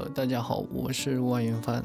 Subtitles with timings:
[0.00, 1.84] 呃，大家好，我是万元帆。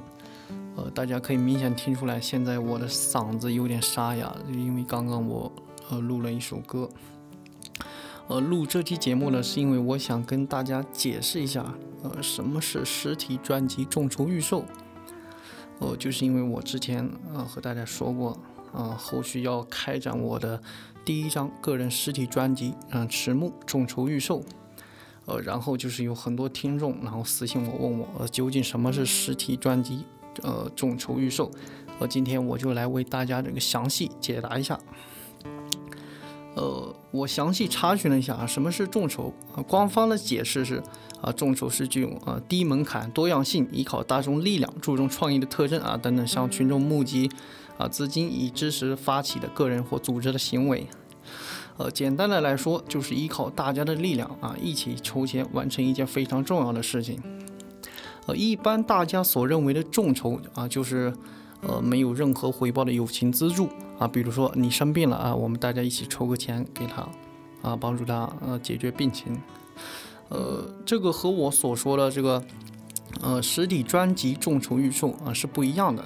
[0.78, 5.52] 呃，大家可以明显听出来，现在我的嗓子有点沙哑，因为刚刚我
[5.90, 6.90] 呃录了一首歌。
[8.30, 14.64] 呃，录这期节目呢，是因为我想跟大家解释一下，呃，什么是实体专辑众筹预售。
[15.80, 18.38] 呃，就是因为我之前呃和大家说过，
[18.72, 20.62] 呃，后续要开展我的
[21.04, 24.42] 第一张个人实体专辑，嗯，迟暮众筹预售。
[25.26, 30.06] 呃，然后就是有很多听众，然后私信我问我，呃，究竟什么是实体专辑，
[30.44, 31.52] 呃，众筹预售？
[32.00, 34.80] 呃，今天我就来为大家这个详细解答一下。
[36.56, 39.34] 呃，我详细查询了一下啊，什么是众筹？
[39.56, 40.82] 啊，官方的解释是，
[41.22, 47.30] 啊，众筹是具有啊低门槛、多样性、依靠大众力量、注重创意的特征啊等等，向群众募集
[47.78, 50.88] 啊资金以支持发起的个人或组织的行为。
[51.78, 57.22] 呃，简单的来说，就是依靠大家的力量啊，一起筹钱完成一件非常重要的事情。
[58.28, 61.14] 呃，一般大家所认为的众筹啊，就是
[61.62, 63.68] 呃没有任何回报的友情资助
[64.00, 67.08] 啊，比如说你生病了啊，我们大家一起筹个钱给他
[67.62, 69.38] 啊，帮助他呃解决病情。
[70.30, 72.42] 呃，这个和我所说的这个
[73.22, 76.06] 呃实体专辑众筹预售啊是不一样的。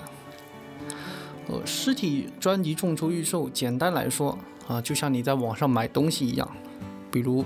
[1.48, 4.36] 呃，实体专辑众筹预售，简单来说。
[4.70, 6.48] 啊，就像你在网上买东西一样，
[7.10, 7.44] 比如，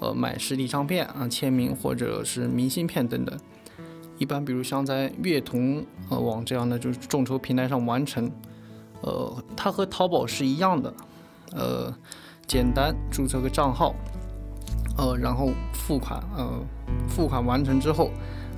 [0.00, 3.38] 呃，买实体唱片啊、签名或者是明信片等等。
[4.18, 8.28] 一般，比如像在乐童呃网这样的就是众筹平台上完成，
[9.02, 10.92] 呃，它和淘宝是一样的，
[11.52, 11.94] 呃，
[12.44, 13.94] 简单注册个账号，
[14.98, 16.60] 呃，然后付款，呃，
[17.08, 18.10] 付款完成之后，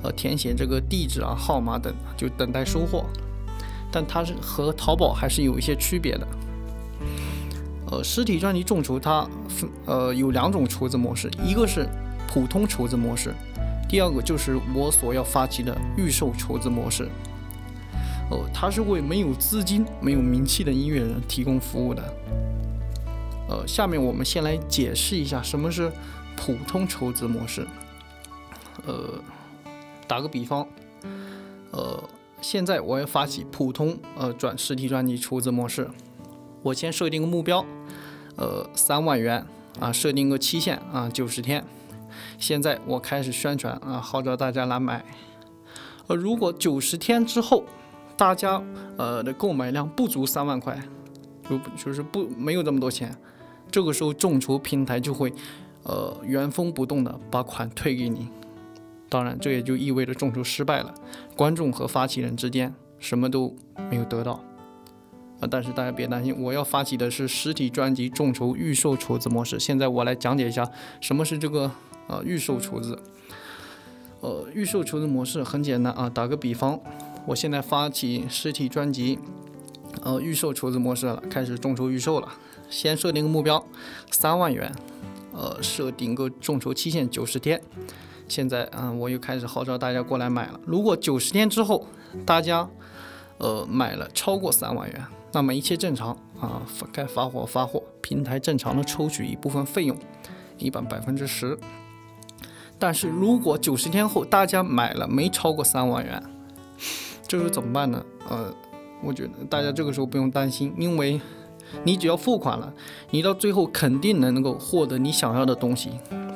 [0.02, 3.04] 呃，填写这个地址啊、号码等，就等待收货。
[3.92, 6.26] 但它是和淘宝还是有一些区别的。
[7.90, 11.88] 呃，实体专辑众筹它分呃有两种筹资模式，一个是
[12.28, 13.32] 普通筹资模式，
[13.88, 17.08] 第二个就是我所要发起的预售筹资模式。
[18.28, 22.02] 呃，它是为没有资金、没有名气的音乐人提供服务的。
[23.48, 25.92] 呃，下面我们先来解释一下什么是
[26.36, 27.64] 普通筹资模式。
[28.84, 29.14] 呃，
[30.08, 30.66] 打个比方，
[31.70, 32.02] 呃，
[32.40, 35.88] 现在我要发起普通呃转实体专辑筹资模式。
[36.66, 37.64] 我先设定个目标，
[38.34, 39.46] 呃，三万元
[39.78, 41.64] 啊，设定个期限啊，九十天。
[42.40, 45.04] 现在我开始宣传啊，号召大家来买。
[46.08, 47.62] 呃，如果九十天之后，
[48.16, 48.60] 大家
[48.96, 50.76] 呃的购买量不足三万块，
[51.48, 53.16] 就就是不没有这么多钱，
[53.70, 55.32] 这个时候众筹平台就会
[55.84, 58.28] 呃原封不动的把款退给你。
[59.08, 60.92] 当然，这也就意味着众筹失败了，
[61.36, 63.54] 观众和发起人之间什么都
[63.88, 64.42] 没有得到。
[65.40, 69.58] 啊，但是大家别担心，我要发起的是实体专辑众筹预售筹资模式。
[69.60, 70.70] 现在我来讲解一下
[71.00, 71.70] 什么是这个
[72.06, 72.98] 呃预售筹资。
[74.22, 76.80] 呃，预售筹资模式很简单啊，打个比方，
[77.26, 79.18] 我现在发起实体专辑
[80.02, 82.28] 呃预售筹资模式了，开始众筹预售了。
[82.68, 83.64] 先设定个目标，
[84.10, 84.72] 三万元，
[85.32, 87.60] 呃，设定个众筹期限九十天。
[88.26, 90.58] 现在嗯，我又开始号召大家过来买了。
[90.64, 91.86] 如果九十天之后
[92.24, 92.68] 大家
[93.38, 95.04] 呃买了超过三万元，
[95.36, 99.94] 那么一切正常啊，该发货发货，平台正常的抽取一部分费用，
[100.56, 101.58] 一般百分之十。
[102.78, 106.22] 但是如果九十天后大家买了没超过三万元，
[107.28, 108.02] 这时候怎么办呢？
[108.30, 108.50] 呃，
[109.02, 111.20] 我觉得大家这个时候不用担心，因为
[111.84, 112.72] 你只要付款了，
[113.10, 115.90] 你到最后肯定能够获得你想要的东西。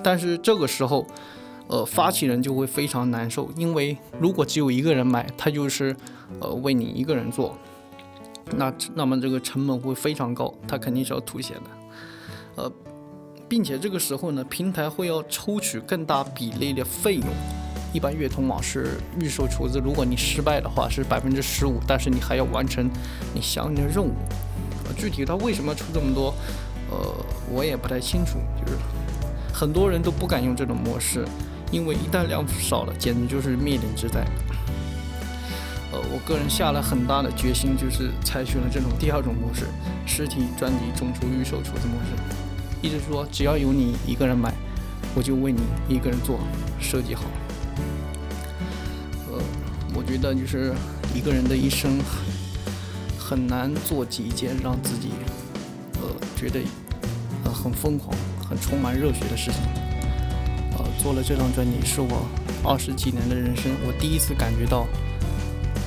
[0.04, 1.06] 但是这个时候，
[1.68, 5.96] 呃，发起人就会非常难受，因为如果只有一个人买，他就是
[6.38, 7.56] 呃为你一个人做。
[8.56, 12.72] 那那么这个成本会非常高，他肯定是要吐血的，呃，
[13.48, 17.26] 并且这个时候呢，平台会要抽取更大比例的费用。
[17.92, 22.88] 一般乐通网是预售出资，如果你失败的话是百分之十五，但是你还要完成
[23.34, 24.12] 你相应的任务。
[24.96, 26.32] 具体他为什么出这么多，
[26.90, 27.14] 呃，
[27.52, 28.38] 我也不太清楚。
[28.60, 28.78] 就是
[29.52, 31.24] 很多人都不敢用这种模式，
[31.72, 34.24] 因为一旦量少了，简直就是灭顶之灾。
[36.26, 39.66] 个人下了很大的决心，就是采取了这种第二种模式，
[40.06, 42.14] 实体专辑众筹预售筹资模式。
[42.82, 44.52] 意思说，只要有你一个人买，
[45.14, 46.38] 我就为你一个人做
[46.78, 47.24] 设计好。
[49.30, 49.42] 呃，
[49.94, 50.72] 我觉得就是
[51.14, 51.98] 一个人的一生
[53.18, 55.08] 很难做几件让自己
[56.00, 56.60] 呃觉得
[57.44, 58.16] 呃很疯狂、
[58.48, 59.60] 很充满热血的事情。
[60.78, 62.26] 呃，做了这张专辑是我
[62.64, 64.86] 二十几年的人生，我第一次感觉到。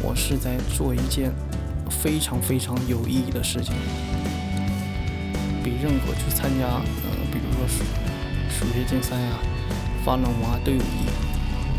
[0.06, 1.32] 我是在做一件
[1.90, 3.74] 非常非常有意义的事情，
[5.64, 7.84] 比任何去参加呃，比如说数
[8.50, 9.40] 数学竞赛啊、
[10.04, 11.08] 发论文啊都有意义。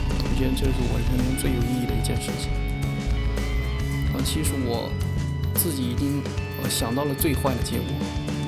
[0.08, 2.50] 我觉得这是我人生最有意义的一件事情。
[4.14, 4.90] 呃，其实我
[5.54, 6.22] 自己已经
[6.62, 7.86] 呃想到了最坏的结果，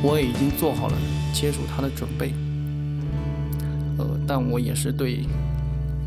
[0.02, 0.96] 我也已经做好了
[1.34, 2.32] 接触它的准备。
[3.99, 5.20] 呃，但我也是对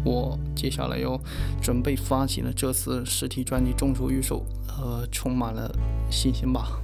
[0.03, 1.19] 我接下来要
[1.61, 5.69] 准备发起的这次实体专辑众筹预售，呃，充满了
[6.09, 6.79] 信心吧。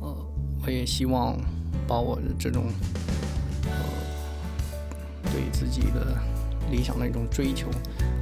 [0.00, 0.16] 呃，
[0.64, 1.36] 我也希望
[1.88, 2.66] 把我的这种
[3.64, 3.70] 呃
[5.32, 6.16] 对自己的
[6.70, 7.68] 理想的一种追求，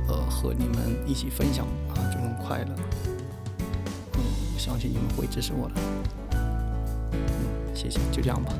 [0.08, 2.74] 呃，和你们一起分享啊，这种快乐。
[4.14, 4.20] 嗯，
[4.58, 5.74] 相信你们会支持我的。
[6.32, 8.52] 嗯，谢谢，就这样吧。